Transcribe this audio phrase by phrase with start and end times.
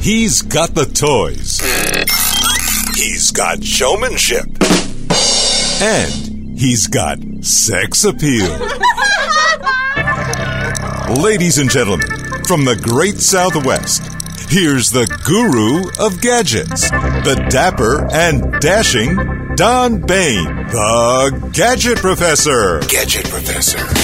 [0.00, 1.60] He's got the toys.
[2.96, 4.46] He's got showmanship.
[5.82, 8.48] And he's got sex appeal.
[11.22, 12.08] Ladies and gentlemen,
[12.46, 14.02] from the great Southwest,
[14.48, 19.16] here's the guru of gadgets, the dapper and dashing
[19.56, 22.80] Don Baine, the Gadget Professor.
[22.88, 23.99] Gadget Professor.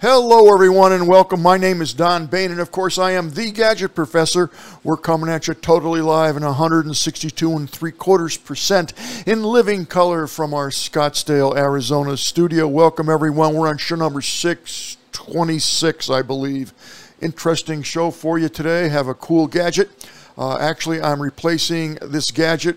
[0.00, 1.42] Hello, everyone, and welcome.
[1.42, 4.48] My name is Don Baine, and of course, I am the Gadget Professor.
[4.84, 8.92] We're coming at you totally live in 162 and three quarters percent
[9.26, 12.68] in living color from our Scottsdale, Arizona studio.
[12.68, 13.54] Welcome, everyone.
[13.54, 16.72] We're on show number 626, I believe.
[17.20, 18.88] Interesting show for you today.
[18.88, 20.08] Have a cool gadget.
[20.38, 22.76] Uh, actually, I'm replacing this gadget.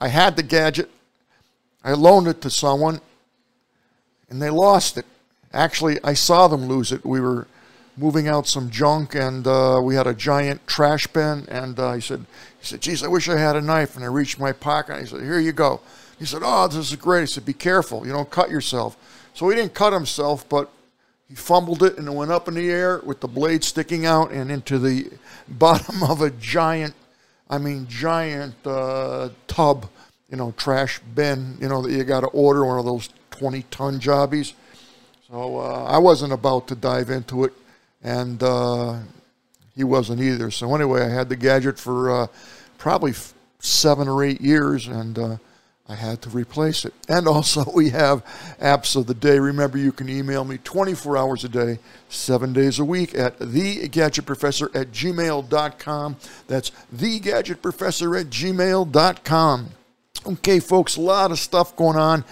[0.00, 0.90] I had the gadget,
[1.84, 3.00] I loaned it to someone,
[4.28, 5.06] and they lost it
[5.52, 7.04] Actually, I saw them lose it.
[7.04, 7.46] We were
[7.96, 11.46] moving out some junk, and uh, we had a giant trash bin.
[11.48, 12.26] And uh, he said,
[12.60, 14.96] "He said, geez, I wish I had a knife." And I reached my pocket.
[14.96, 15.80] And said, "Here you go."
[16.18, 18.96] He said, "Oh, this is great." He said, "Be careful, you don't cut yourself."
[19.34, 20.70] So he didn't cut himself, but
[21.28, 24.32] he fumbled it, and it went up in the air with the blade sticking out
[24.32, 25.10] and into the
[25.48, 26.94] bottom of a giant,
[27.50, 29.88] I mean, giant uh, tub,
[30.30, 31.58] you know, trash bin.
[31.60, 34.54] You know that you got to order one of those 20-ton jobbies.
[35.30, 37.52] So uh, I wasn't about to dive into it,
[38.02, 38.98] and uh,
[39.76, 40.50] he wasn't either.
[40.50, 42.26] So anyway, I had the gadget for uh,
[42.78, 45.36] probably f- seven or eight years, and uh,
[45.86, 46.94] I had to replace it.
[47.10, 48.24] And also, we have
[48.58, 49.38] apps of the day.
[49.38, 54.74] Remember, you can email me 24 hours a day, seven days a week at thegadgetprofessor
[54.74, 56.16] at gmail.com.
[56.46, 59.68] That's thegadgetprofessor at gmail.com.
[60.26, 62.24] Okay, folks, a lot of stuff going on.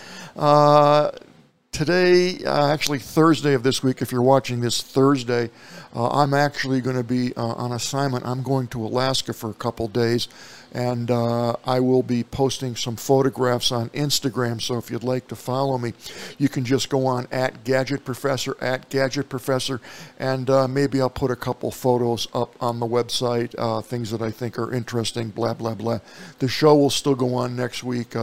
[1.76, 5.50] Today, uh, actually Thursday of this week, if you're watching this Thursday,
[5.94, 8.24] uh, I'm actually going to be uh, on assignment.
[8.24, 10.28] I'm going to Alaska for a couple days,
[10.72, 14.62] and uh, I will be posting some photographs on Instagram.
[14.62, 15.92] So if you'd like to follow me,
[16.38, 19.82] you can just go on at Gadget Professor at Gadget Professor,
[20.18, 24.22] and uh, maybe I'll put a couple photos up on the website, uh, things that
[24.22, 25.28] I think are interesting.
[25.28, 25.98] Blah blah blah.
[26.38, 28.16] The show will still go on next week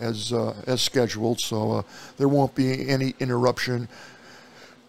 [0.00, 1.82] as uh, as scheduled, so uh,
[2.16, 3.88] there won't be any interruption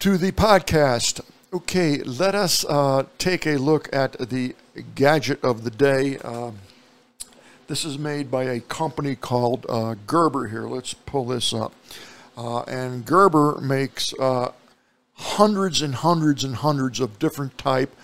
[0.00, 1.20] to the podcast.
[1.54, 4.56] Okay, let us uh, take a look at the
[4.94, 6.16] gadget of the day.
[6.18, 6.58] Um,
[7.68, 10.48] this is made by a company called uh, Gerber.
[10.48, 11.74] Here, let's pull this up.
[12.36, 14.52] Uh, and Gerber makes uh,
[15.14, 17.94] hundreds and hundreds and hundreds of different type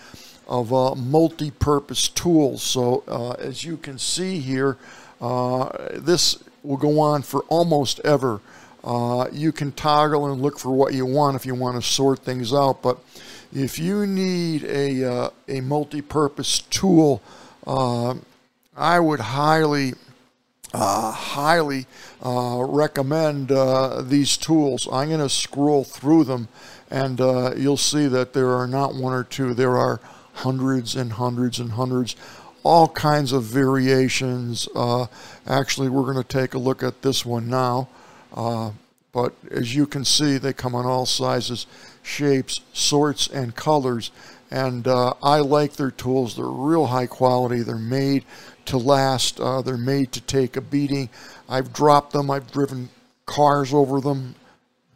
[0.47, 2.63] of multi-purpose tools.
[2.63, 3.03] So,
[3.39, 4.77] as you can see here,
[5.19, 8.41] this will go on for almost ever.
[8.83, 12.19] Uh, you can toggle and look for what you want if you want to sort
[12.19, 12.81] things out.
[12.81, 12.97] But
[13.53, 17.21] if you need a, uh, a multi-purpose tool,
[17.67, 18.15] uh,
[18.77, 19.93] I would highly,
[20.73, 21.87] uh, highly
[22.23, 24.87] uh, recommend uh, these tools.
[24.91, 26.47] I'm going to scroll through them,
[26.89, 27.19] and
[27.59, 29.53] you'll see that there are not one or two.
[29.53, 29.99] There are
[30.35, 32.15] hundreds and hundreds and hundreds
[32.63, 34.67] all kinds of variations.
[34.75, 35.07] Uh,
[35.47, 37.89] actually, we're going to take a look at this one now.
[38.33, 38.71] Uh,
[39.11, 41.65] but as you can see, they come in all sizes,
[42.03, 44.11] shapes, sorts, and colors.
[44.51, 46.35] And uh, I like their tools.
[46.35, 47.61] They're real high quality.
[47.61, 48.25] They're made
[48.65, 49.39] to last.
[49.39, 51.09] Uh, they're made to take a beating.
[51.47, 52.29] I've dropped them.
[52.29, 52.89] I've driven
[53.25, 54.35] cars over them.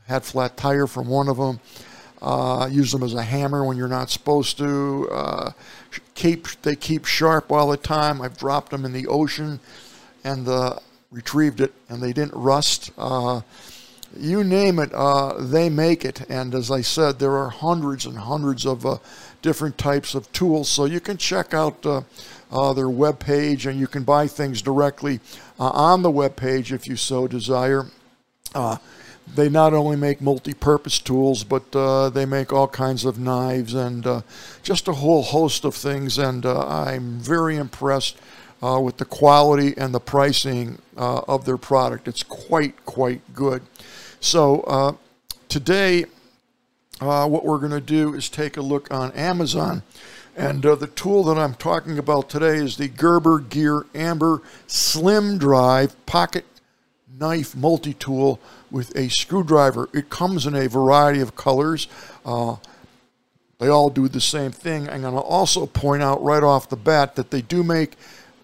[0.08, 1.60] Had flat tire from one of them.
[2.24, 5.10] Uh, use them as a hammer when you're not supposed to.
[5.12, 5.52] Uh,
[6.16, 8.22] keep they keep sharp all the time.
[8.22, 9.60] I've dropped them in the ocean
[10.24, 10.80] and uh,
[11.12, 12.92] retrieved it, and they didn't rust.
[12.98, 13.42] Uh,
[14.18, 16.22] you name it, uh, they make it.
[16.30, 18.98] And as I said, there are hundreds and hundreds of uh,
[19.42, 20.70] different types of tools.
[20.70, 22.02] So you can check out uh,
[22.52, 25.20] uh, their web page, and you can buy things directly
[25.60, 27.88] on the web page if you so desire.
[29.28, 34.06] They not only make multi-purpose tools, but uh, they make all kinds of knives and
[34.06, 34.22] uh,
[34.62, 36.18] just a whole host of things.
[36.18, 38.18] And uh, I'm very impressed
[38.62, 42.08] uh, with the quality and the pricing uh, of their product.
[42.08, 43.64] It's quite, quite good.
[44.20, 44.94] So uh,
[45.50, 46.06] today,
[47.00, 49.84] what we're going to do is take a look on Amazon.
[50.36, 56.06] And the tool that I'm talking about today is the Gerber Gear Armbar Slim Drive
[56.06, 56.46] Pocket
[57.20, 58.40] Knife Multi Tool
[58.72, 59.90] with a screwdriver.
[59.94, 61.88] It comes in a variety of colors.
[62.26, 62.56] Uh,
[63.60, 64.90] they all do the same thing.
[64.90, 67.96] I'm going to also point out right off the bat that they do make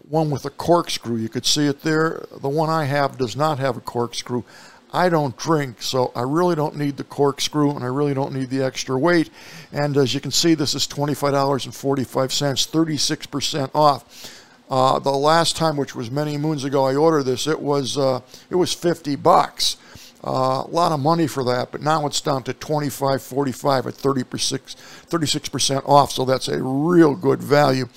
[0.08, 1.18] one with a corkscrew.
[1.18, 2.26] You could see it there.
[2.42, 4.44] The one I have does not have a corkscrew.
[4.92, 8.50] I don't drink, so I really don't need the corkscrew and I really don't need
[8.50, 9.30] the extra weight.
[9.72, 14.39] And as you can see, this is $25.45, 36% off.
[14.70, 18.22] Uh, the last time, which was many moons ago, I ordered this, it was uh,
[18.50, 19.78] it was 50 bucks.
[20.22, 23.94] Uh, a lot of money for that, but now it's down to 25, 45 at
[23.94, 26.12] 36 percent off.
[26.12, 27.88] So that's a real good value.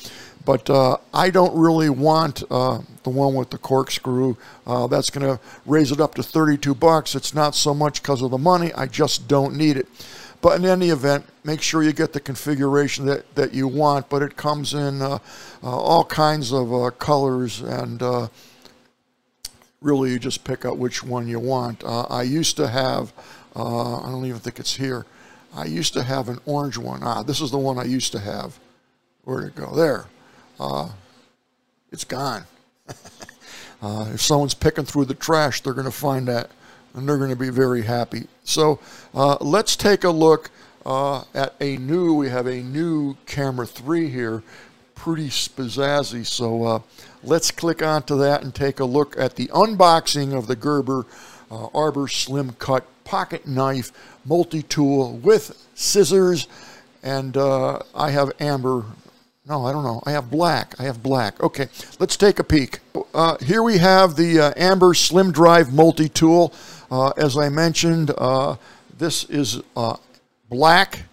[0.44, 4.36] But uh, I don't really want uh, the one with the corkscrew.
[4.66, 7.14] Uh, that's going to raise it up to 32 bucks.
[7.14, 8.72] It's not so much because of the money.
[8.74, 9.88] I just don't need it.
[10.42, 14.10] But in any event, make sure you get the configuration that, that you want.
[14.10, 15.18] But it comes in uh, uh,
[15.62, 18.28] all kinds of uh, colors and
[19.80, 21.82] really you just pick out which one you want.
[21.84, 23.14] I used to have,
[23.56, 25.06] I don't even think it's here.
[25.54, 27.00] I used to have an orange one.
[27.02, 28.58] Ah, this is the one I used to have.
[29.24, 29.74] Where'd it go?
[29.74, 30.06] There
[30.62, 30.88] uh,
[31.90, 32.44] it's gone.
[33.82, 36.50] uh, if someone's picking through the trash, they're going to find that
[36.94, 38.26] and they're going to be very happy.
[38.44, 38.80] So
[39.14, 40.50] uh, let's take a look
[40.84, 44.42] uh, at a new, we have a new camera 3 here,
[44.94, 46.26] pretty spazazzy.
[46.26, 46.78] So uh,
[47.22, 51.06] let's click onto that and take a look at the unboxing of the Gerber
[51.50, 53.92] uh, Armbar Slim Cut pocket knife
[54.24, 56.46] multi-tool with scissors
[57.02, 58.84] and uh, I have amber
[59.44, 60.00] no, I don't know.
[60.06, 60.78] I have black.
[60.78, 61.42] I have black.
[61.42, 61.66] Okay,
[61.98, 62.78] let's take a peek.
[63.12, 66.54] Uh, here we have the uh, Armbar Slim Drive multi-tool.
[66.54, 66.81] Uh,
[67.16, 68.56] as I mentioned, uh,
[68.98, 69.96] this is uh,
[70.50, 71.04] black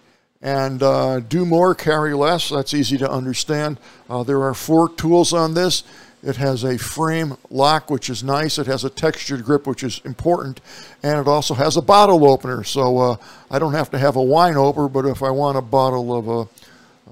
[0.42, 2.50] and uh, do more, carry less.
[2.50, 3.78] That's easy to understand.
[4.26, 5.82] there are four tools on this.
[6.22, 8.58] It has a frame lock, which is nice.
[8.58, 10.60] It has a textured grip, which is important.
[11.02, 12.62] And it also has a bottle opener.
[12.62, 13.18] So
[13.50, 16.48] I don't have to have a wine opener, but if I want a bottle of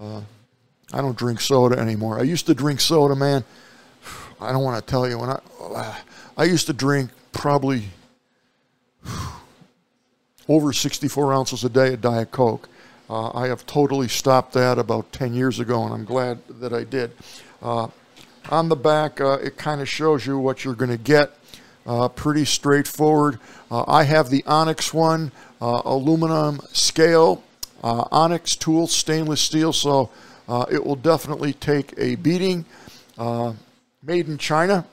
[0.03, 0.25] a
[0.93, 2.19] I don't drink soda anymore.
[2.19, 3.45] I used to drink soda, man.
[4.41, 6.01] I don't want to tell you when I
[6.37, 7.85] I used to drink probably
[10.49, 12.69] over 64 ounces a day of Diet Coke.
[13.11, 16.85] Uh, I have totally stopped that about 10 years ago, and I'm glad that I
[16.85, 17.13] did.
[17.63, 17.89] Uh,
[18.51, 21.33] on the back, uh, it kind of shows you what you're going to get.
[21.87, 23.39] Uh, pretty straightforward.
[23.71, 27.43] Uh, I have the Onyx one, uh, aluminum scale,
[27.83, 30.11] Onyx tool, stainless steel, so
[30.71, 32.67] it will definitely take a beating.
[34.03, 34.85] Made in China,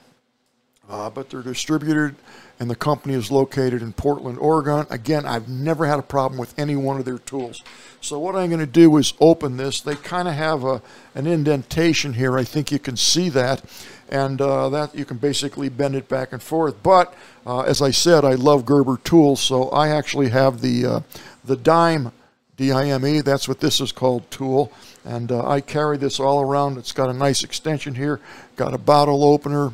[0.88, 2.16] but they're distributed
[2.60, 4.86] and the company is located in Portland, Oregon.
[4.90, 7.64] Again, I've never had a problem with any one of their tools.
[8.02, 9.82] So what I'm going to do is open this.
[9.82, 10.82] They kind of have a,
[11.16, 12.38] an indentation here.
[12.38, 13.64] I think you can see that.
[14.08, 16.82] And uh, that you can basically bend it back and forth.
[16.84, 17.14] But
[17.46, 21.00] uh, as I said, I love Gerber tools, so I actually have the uh,
[21.44, 22.12] the dime
[22.58, 23.22] D-I-M-E.
[23.22, 24.72] That's what this is called, tool.
[25.04, 26.78] And uh, I carry this all around.
[26.78, 28.20] It's got a nice extension here.
[28.56, 29.74] Got a bottle opener.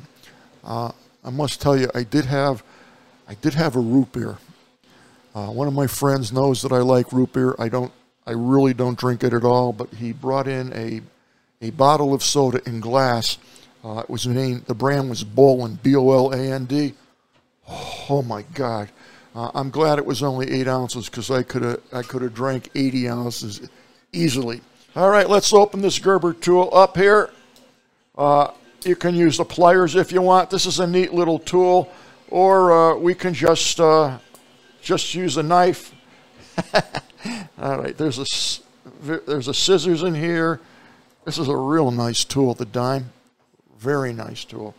[0.64, 0.92] Uh,
[1.24, 2.64] I must tell you, I did have,
[3.28, 4.38] I did have a root beer.
[5.34, 7.56] Uh, one of my friends knows that I like root beer.
[7.58, 7.92] I don't,
[8.26, 9.72] I really don't drink it at all.
[9.74, 11.02] But he brought in a,
[11.66, 13.38] a bottle of soda in glass.
[13.84, 16.94] Uh, it was named, the brand was Boland, B-O-L-A-N-D.
[18.10, 18.90] Oh my God
[19.36, 22.34] uh, I'm glad it was only eight ounces because I could have I could have
[22.34, 23.70] drank 80 ounces
[24.12, 24.62] easily.
[24.96, 27.30] All right, let's open this Gerber tool up here.
[28.18, 28.52] Uh,
[28.84, 30.50] you can use the pliers if you want.
[30.50, 31.92] This is a neat little tool,
[32.30, 34.18] or uh, we can just uh,
[34.82, 35.94] just use a knife.
[37.60, 38.26] All right, there's a
[39.02, 40.60] there's a scissors in here.
[41.26, 43.12] This is a real nice tool, the dime.
[43.78, 44.76] Very nice tool.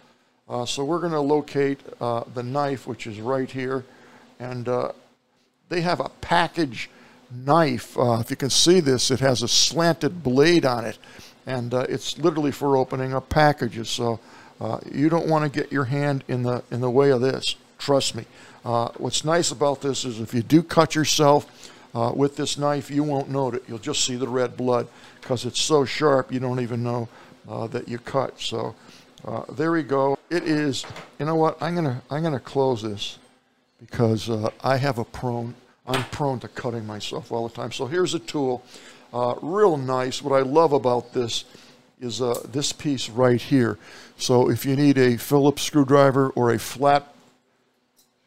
[0.49, 3.85] Uh, so we're going to locate uh, the knife, which is right here
[4.43, 4.91] and uh,
[5.69, 6.91] they have a package
[7.31, 7.97] knife.
[7.97, 10.99] Uh, if you can see this, it has a slanted blade on it,
[11.47, 13.89] and uh, it's literally for opening up packages.
[13.89, 14.21] So
[14.61, 17.57] uh, you don't want to get your hand in the in the way of this.
[17.79, 18.25] Trust me.
[18.65, 22.91] Uh, what's nice about this is if you do cut yourself uh, with this knife,
[22.91, 23.65] you won't note it.
[23.67, 24.87] You'll just see the red blood
[25.21, 27.09] because it's so sharp you don't even know
[27.71, 28.41] that you cut.
[28.41, 28.75] So
[29.51, 30.17] there we go.
[30.31, 30.87] It is.
[31.19, 31.61] You know what?
[31.61, 33.19] I'm gonna I'm gonna close this
[33.87, 35.55] because uh, I have a prone,
[35.87, 37.73] I'm prone to cutting myself all the time.
[37.73, 38.63] So here's a tool,
[39.12, 40.23] uh, real nice.
[40.23, 41.45] What I love about this
[42.00, 43.78] is uh, this piece right here.
[44.16, 47.14] So if you need a Phillips screwdriver or a flat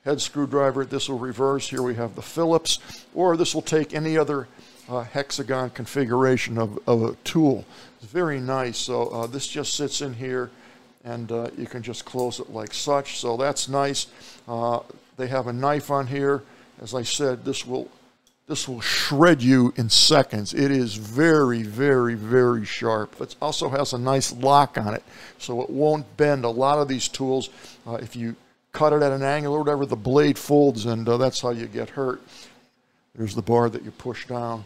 [0.04, 1.70] head screwdriver, this will reverse.
[1.70, 2.80] Here we have the Phillips,
[3.14, 4.48] or this will take any other
[4.88, 7.66] uh, hexagon configuration of, of, a tool.
[8.02, 8.78] It's very nice.
[8.78, 10.52] So uh, this just sits in here
[11.04, 13.20] and uh, you can just close it like such.
[13.20, 14.08] So that's nice.
[14.48, 14.80] Uh,
[15.18, 16.44] they have a knife on here.
[16.82, 17.90] As I said, this will
[18.48, 20.54] this will shred you in seconds.
[20.54, 23.20] It is very, very, very sharp.
[23.20, 25.04] It also has a nice lock on it,
[25.40, 26.46] so it won't bend.
[26.46, 27.50] A lot of these tools,
[27.88, 28.36] uh, if you
[28.72, 31.66] cut it at an angle or whatever, the blade folds, and uh, that's how you
[31.66, 32.22] get hurt.
[33.16, 34.66] There's the bar that you push down,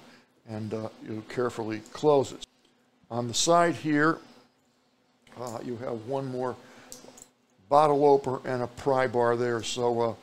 [0.49, 2.45] and uh, you carefully close it.
[3.09, 4.17] On the side here,
[5.39, 6.55] uh, you have one more
[7.69, 9.63] bottle opener and a pry bar there.
[9.63, 10.15] So uh,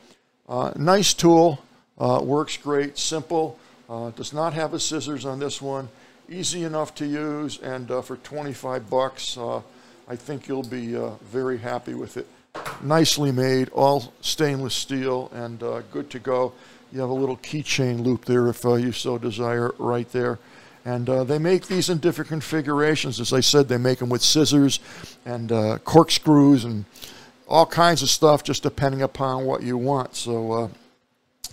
[0.51, 1.59] uh, nice tool,
[1.99, 3.59] uh, works great, simple.
[3.87, 5.89] does not have a scissors on this one.
[6.29, 10.95] Easy enough to use, and for 25 bucks, I think you'll be
[11.31, 12.27] very happy with it.
[12.81, 15.59] Nicely made, all stainless steel, and
[15.91, 16.53] good to go.
[16.91, 20.39] You have a little keychain loop there if you so desire, right there.
[20.87, 23.19] And uh, they make these in different configurations.
[23.19, 24.79] As I said, they make them with scissors
[25.25, 26.85] and uh, corkscrews and
[27.45, 30.15] all kinds of stuff, just depending upon what you want.
[30.15, 30.67] So uh,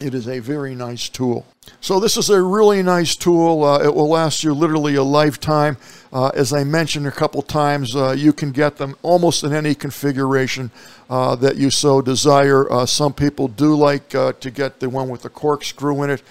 [0.01, 1.47] it is a very nice tool.
[1.81, 3.65] So this is a really nice tool.
[3.65, 5.77] Uh, it will last you literally a lifetime.
[6.13, 9.75] Uh, as I mentioned a couple times, uh, you can get them almost in any
[9.75, 10.71] configuration
[11.11, 12.71] uh, that you so desire.
[12.71, 16.23] Uh, some people do like uh, to get the one with the corkscrew in it.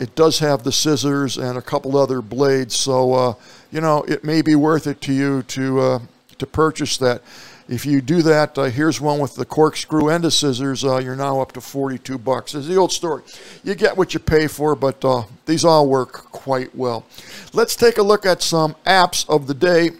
[0.00, 3.36] it does have the scissors and a couple other blades, so
[3.72, 6.00] you know it may be worth it to you to
[6.38, 7.22] to purchase that.
[7.66, 10.84] If you do that, uh, here's one with the corkscrew and the scissors.
[10.84, 12.54] Uh, you're now up to 42 bucks.
[12.54, 13.22] It's the old story.
[13.62, 17.06] You get what you pay for, but uh, these all work quite well.
[17.54, 19.92] Let's take a look at some apps of the day.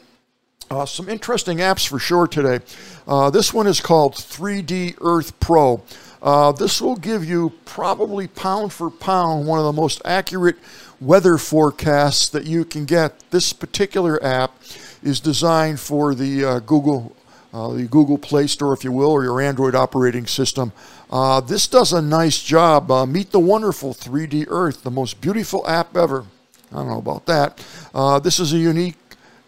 [0.71, 2.61] Uh, some interesting apps for sure today.
[3.09, 5.83] Uh, this one is called 3D Earth Pro.
[6.21, 10.57] Uh, this will give you probably pound for pound one of the most accurate
[11.01, 13.19] weather forecasts that you can get.
[13.31, 14.55] This particular app
[15.03, 17.15] is designed for the Google
[17.55, 20.73] uh, the Google Play Store, if you will, or your Android operating system.
[21.09, 22.91] Uh, this does a nice job.
[22.91, 26.27] Uh, Meet the Wonderful 3D Earth, the most beautiful app ever.
[26.73, 27.65] I don't know about that.
[27.95, 28.97] Uh, this is a unique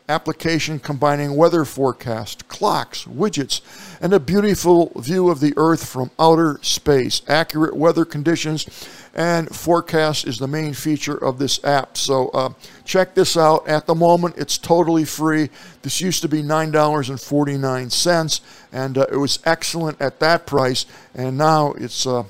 [0.08, 3.60] application combining weather forecast, clocks, widgets,
[4.00, 7.22] and a beautiful view of the Earth from outer space.
[7.28, 8.66] Accurate weather conditions
[9.14, 11.96] and forecast is the main feature of this app.
[11.96, 12.50] So uh,
[12.84, 13.66] check this out.
[13.66, 15.48] At the moment, it's totally free.
[15.82, 18.40] This used to be $9.49,
[18.72, 22.24] and uh, it was excellent at that price, and now it's uh,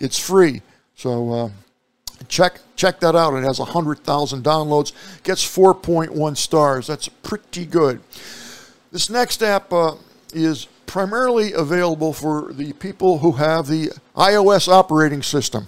[0.00, 0.62] it's free.
[0.96, 1.50] So uh,
[2.28, 3.34] check check that out.
[3.34, 6.86] It has 100,000 downloads, gets 4.1 stars.
[6.86, 8.00] That's pretty good.
[8.92, 9.96] This next app uh,
[10.32, 15.66] is primarily available for the people who have the iOS operating system.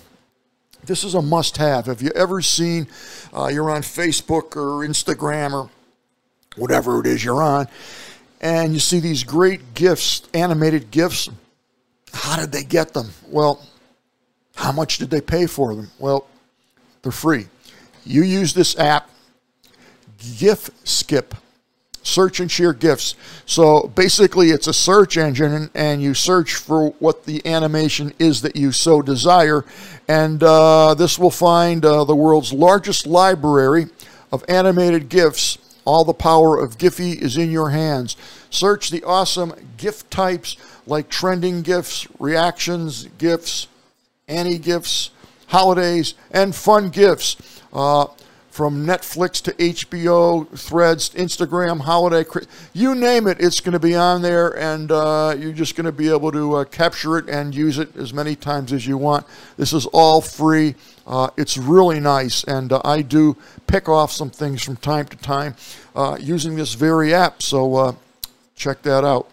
[0.85, 1.87] This is a must have.
[1.87, 2.87] Have you ever seen,
[3.33, 5.71] uh, you're on Facebook or Instagram or
[6.55, 7.67] whatever it is you're on,
[8.41, 11.29] and you see these great GIFs, animated GIFs?
[12.13, 13.11] How did they get them?
[13.29, 13.67] Well,
[14.55, 15.91] how much did they pay for them?
[15.99, 16.27] Well,
[17.07, 17.47] they're free.
[18.05, 19.09] You use this app,
[20.19, 21.37] GIF Skip
[22.03, 23.15] search and share GIFs.
[23.47, 28.57] So basically, it's a search engine, and you search for what the animation is that
[28.57, 29.65] you so desire.
[30.09, 33.87] And uh, this will find uh, the world's largest library
[34.33, 35.59] of animated GIFs.
[35.85, 38.17] All the power of Giphy is in your hands.
[38.51, 43.69] Search the awesome GIF types like trending GIFs, reactions GIFs,
[44.29, 45.11] Annie GIFs,
[45.47, 47.37] holidays, and fun gifts.
[47.73, 48.07] Uh,
[48.57, 52.25] from Netflix to HBO, Threads, Instagram, Holiday,
[52.73, 55.93] you name it, it's going to be on there, and uh, you're just going to
[55.93, 59.27] be able to uh, capture it and use it as many times as you want.
[59.59, 60.75] This is all free.
[61.07, 63.37] Uh, it's really nice, and uh, I do
[63.67, 65.55] pick off some things from time to time
[65.95, 67.93] uh, using this very app, so uh,
[68.55, 69.29] check that out.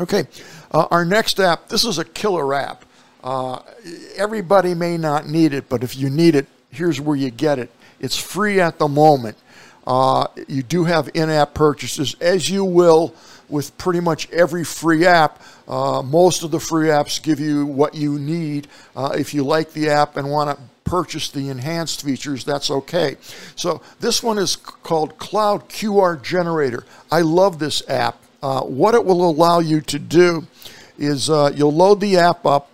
[0.00, 0.24] Okay,
[0.72, 2.84] our next app, this is a killer app.
[4.16, 7.70] Everybody may not need it, but if you need it, here's where you get it.
[8.00, 9.36] It's free at the moment.
[9.86, 13.14] Uh, you do have in app purchases, as you will
[13.48, 15.42] with pretty much every free app.
[15.68, 18.68] Uh, most of the free apps give you what you need.
[18.94, 23.16] Uh, if you like the app and want to purchase the enhanced features, that's okay.
[23.56, 26.84] So this one is called Cloud QR Generator.
[27.10, 28.16] I love this app.
[28.42, 30.46] Uh, what it will allow you to do
[30.98, 32.69] is uh, you'll load the app up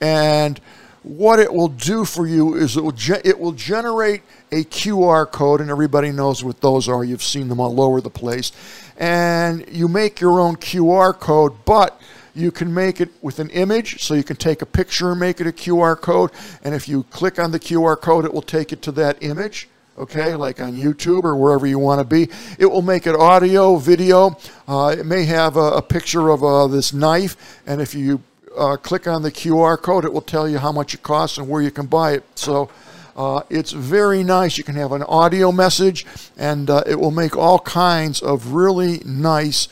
[0.00, 0.60] and
[1.02, 5.30] what it will do for you is it will, ge- it will generate a QR
[5.30, 7.04] code, and everybody knows what those are.
[7.04, 8.52] You've seen them all over the place.
[8.98, 12.00] And you make your own QR code, but
[12.34, 15.40] you can make it with an image, so you can take a picture and make
[15.40, 16.30] it a QR code.
[16.62, 19.68] And if you click on the QR code, it will take it to that image
[19.98, 22.28] okay, like on YouTube or wherever you want to be.
[22.58, 24.38] It will make it audio, video.
[24.68, 28.22] Uh, it may have a, a picture of uh, this knife, and if you
[28.58, 31.48] uh, click on the QR code, it will tell you how much it costs and
[31.48, 32.24] where you can buy it.
[32.34, 32.68] So
[33.16, 34.58] uh, it's very nice.
[34.58, 39.00] You can have an audio message, and uh, it will make all kinds of really
[39.04, 39.68] nice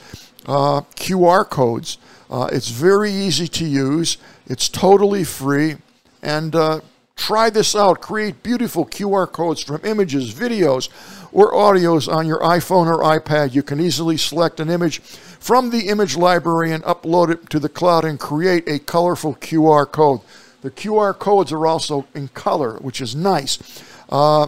[0.47, 1.99] uh, QR codes.
[2.31, 4.19] Uh, it's very easy to use.
[4.47, 5.77] It's totally free.
[6.23, 6.81] And uh,
[7.27, 8.01] try this out.
[8.01, 10.89] Create beautiful QR codes from images, videos,
[11.33, 13.53] or audios on your iPhone or iPad.
[13.53, 17.69] You can easily select an image from the image library and upload it to the
[17.69, 20.21] cloud and create a colorful QR code.
[20.63, 23.59] The QR codes are also in color, which is nice.
[24.09, 24.47] Uh,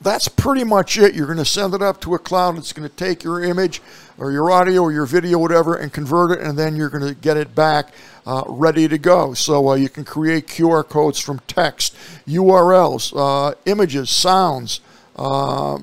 [0.00, 1.14] that's pretty much it.
[1.14, 2.56] You're going to send it up to a cloud.
[2.56, 3.82] It's going to take your image
[4.16, 7.14] or your audio or your video, whatever, and convert it, and then you're going to
[7.14, 7.92] get it back
[8.26, 9.34] uh, ready to go.
[9.34, 14.80] So uh, you can create QR codes from text, URLs, uh, images, sounds,
[15.16, 15.78] uh,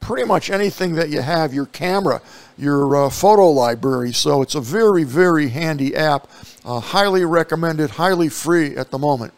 [0.00, 2.20] pretty much anything that you have, your camera,
[2.56, 4.12] your uh, photo library.
[4.12, 6.28] So it's a very, very handy app.
[6.64, 9.32] Uh, highly recommended, highly free at the moment.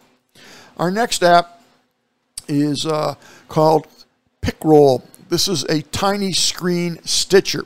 [0.77, 1.54] Our next app
[2.47, 3.15] is uh,
[3.47, 3.87] called
[4.41, 5.03] PicRoll.
[5.29, 7.65] This is a tiny screen stitcher.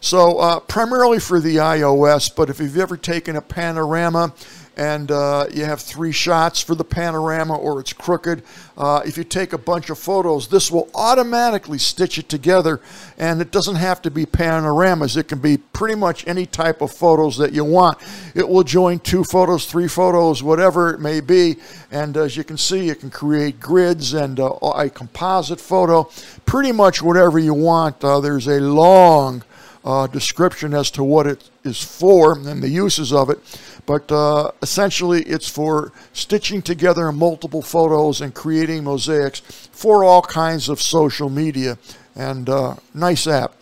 [0.00, 4.32] So, uh, primarily for the iOS, but if you've ever taken a panorama
[4.78, 8.44] and uh, you have three shots for the panorama or it's crooked.
[8.76, 12.80] Uh, if you take a bunch of photos, this will automatically stitch it together
[13.18, 15.16] and it doesn't have to be panoramas.
[15.16, 17.98] It can be pretty much any type of photos that you want.
[18.36, 21.56] It will join two photos, three photos, whatever it may be.
[21.90, 26.08] And as you can see, you can create grids and uh, a composite photo,
[26.46, 28.04] pretty much whatever you want.
[28.04, 29.42] Uh, there's a long
[29.84, 33.38] uh, description as to what it is for and the uses of it.
[33.88, 39.40] But uh, essentially, it's for stitching together multiple photos and creating mosaics
[39.72, 41.78] for all kinds of social media.
[42.14, 43.54] And uh, nice app.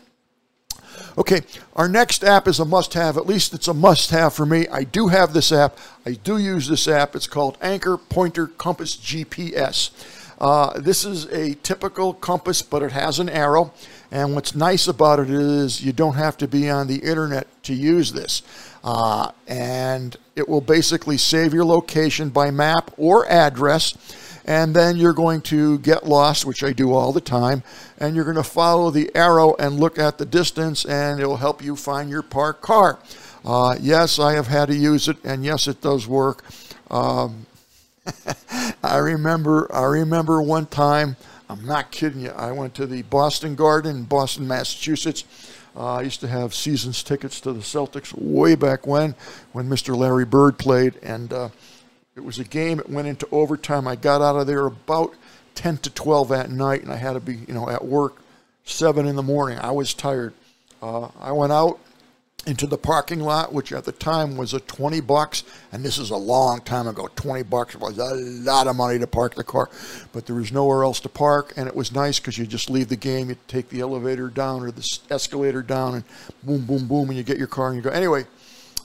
[1.16, 1.42] Okay,
[1.76, 3.16] our next app is a must have.
[3.16, 4.66] At least it's a must have for me.
[4.66, 5.78] I do have this app.
[6.04, 7.14] I do use this app.
[7.14, 9.90] It's called Anchor Pointer Compass GPS.
[10.38, 13.72] Uh, this is a typical compass, but it has an arrow.
[14.10, 17.74] And what's nice about it is you don't have to be on the internet to
[17.74, 18.42] use this.
[18.86, 23.96] Uh, and it will basically save your location by map or address.
[24.44, 27.64] And then you're going to get lost, which I do all the time.
[27.98, 31.38] And you're going to follow the arrow and look at the distance, and it will
[31.38, 33.00] help you find your parked car.
[33.44, 36.44] Uh, yes, I have had to use it, and yes, it does work.
[36.88, 37.46] Um,
[38.84, 41.16] I remember, I remember one time.
[41.48, 42.30] I'm not kidding you.
[42.30, 45.24] I went to the Boston Garden in Boston, Massachusetts.
[45.76, 49.14] Uh, I used to have seasons tickets to the Celtics way back when,
[49.52, 49.94] when Mr.
[49.94, 51.48] Larry Bird played, and uh,
[52.16, 52.80] it was a game.
[52.80, 53.86] It went into overtime.
[53.86, 55.14] I got out of there about
[55.54, 58.22] 10 to 12 at night, and I had to be, you know, at work
[58.64, 59.58] seven in the morning.
[59.58, 60.32] I was tired.
[60.80, 61.78] Uh, I went out
[62.46, 66.10] into the parking lot, which at the time was a 20 bucks, and this is
[66.10, 67.08] a long time ago.
[67.16, 69.68] 20 bucks was a lot of money to park the car,
[70.12, 72.88] but there was nowhere else to park, and it was nice because you just leave
[72.88, 76.04] the game, you take the elevator down or the escalator down, and
[76.44, 77.90] boom, boom, boom, and you get your car and you go.
[77.90, 78.24] Anyway,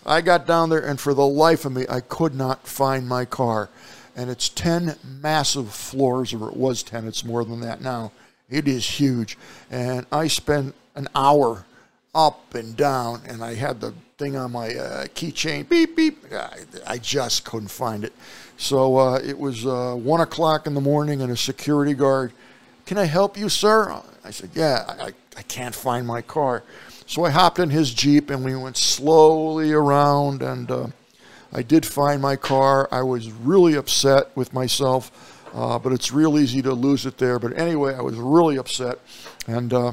[0.05, 3.25] I got down there, and for the life of me, I could not find my
[3.25, 3.69] car.
[4.15, 8.11] And it's 10 massive floors, or it was 10, it's more than that now.
[8.49, 9.37] It is huge.
[9.69, 11.65] And I spent an hour
[12.13, 16.25] up and down, and I had the thing on my uh, keychain, beep, beep.
[16.33, 18.11] I, I, just couldn't find it.
[18.57, 22.33] So uh, it was uh, 1 o'clock in the morning, and a security guard,
[22.85, 24.01] Can I help you, sir?
[24.25, 26.63] I said, Yeah, I, I can't find my car.
[27.05, 30.87] So I hopped in his Jeep, and we went slowly around, and uh,
[31.53, 32.89] I did find my car.
[32.91, 35.37] I was really upset with myself.
[35.53, 37.37] Uh, but it's real easy to lose it there.
[37.37, 38.99] But anyway, I was really upset,
[39.47, 39.91] and uh,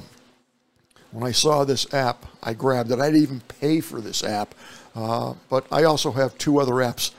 [1.11, 3.01] when I saw this app, I grabbed it.
[3.01, 4.55] I didn't even pay for this app,
[4.95, 7.13] uh, but I also have two other apps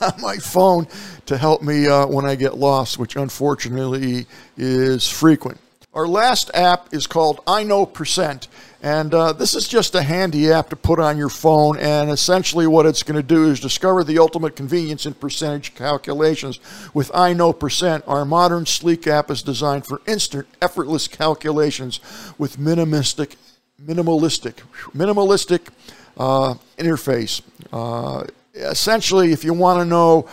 [0.02, 0.86] on my phone
[1.26, 5.58] to help me uh, when I get lost, which unfortunately is frequent.
[5.94, 8.48] Our last app is called I Know Percent,
[8.84, 11.78] and uh, this is just a handy app to put on your phone.
[11.78, 16.60] And essentially, what it's going to do is discover the ultimate convenience in percentage calculations.
[16.92, 21.98] With I Know Percent, our modern, sleek app is designed for instant, effortless calculations
[22.36, 23.36] with minimalistic,
[23.82, 24.56] minimalistic,
[24.94, 25.70] minimalistic
[26.18, 27.40] uh, interface.
[27.72, 30.28] Uh, essentially, if you want to know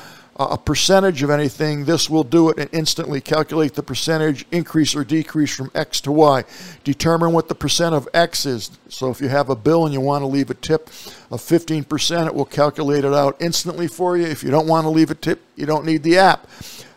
[0.49, 5.03] a percentage of anything, this will do it and instantly calculate the percentage increase or
[5.03, 6.43] decrease from X to Y.
[6.83, 8.71] Determine what the percent of X is.
[8.89, 10.87] So if you have a bill and you want to leave a tip
[11.29, 14.25] of 15%, it will calculate it out instantly for you.
[14.25, 16.47] If you don't want to leave a tip, you don't need the app.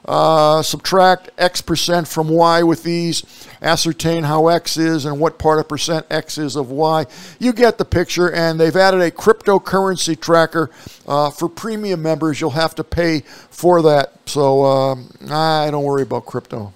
[0.07, 5.59] Uh, subtract X percent from Y with these, ascertain how X is and what part
[5.59, 7.07] of percent X is of Y.
[7.39, 10.71] You get the picture, and they've added a cryptocurrency tracker.
[11.07, 14.13] Uh, for premium members, you'll have to pay for that.
[14.27, 16.75] So um, I don't worry about crypto.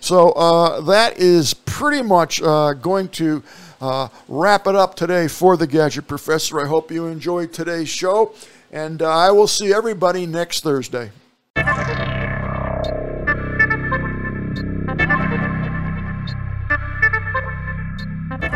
[0.00, 3.42] So uh, that is pretty much uh, going to
[3.80, 6.60] uh, wrap it up today for the Gadget Professor.
[6.60, 8.34] I hope you enjoyed today's show,
[8.70, 11.10] and uh, I will see everybody next Thursday.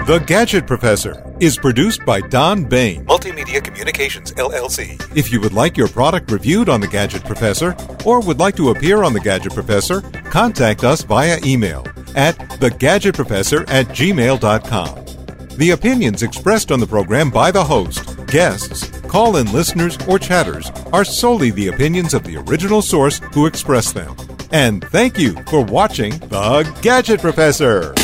[0.07, 3.05] The Gadget Professor is produced by Don Baine.
[3.07, 5.01] Multimedia Communications LLC.
[5.17, 8.71] If you would like your product reviewed on The Gadget Professor or would like to
[8.71, 11.87] appear on The Gadget Professor, contact us via email
[12.17, 15.57] at thegadgetprofessor at gmail.com.
[15.57, 20.71] The opinions expressed on the program by the host, guests, call in listeners, or chatters
[20.93, 24.17] are solely the opinions of the original source who expressed them.
[24.51, 27.95] And thank you for watching The Gadget Professor.